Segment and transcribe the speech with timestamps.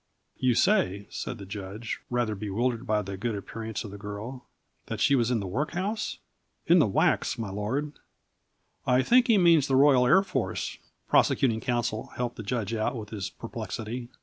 [0.39, 4.47] "You say," said the judge, rather bewildered by the good appearance of the girl,
[4.87, 6.17] "that she was in the workhouse!"
[6.65, 7.93] "In the Wacks, my lord."
[8.87, 13.09] "I think he means the Royal Air Force," prosecuting counsel helped the judge out of
[13.09, 14.09] his perplexity.